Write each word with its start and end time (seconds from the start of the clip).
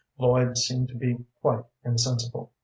Lloyd 0.17 0.57
seemed 0.57 0.87
to 0.87 0.95
be 0.95 1.19
quite 1.43 1.63
insensible. 1.85 2.51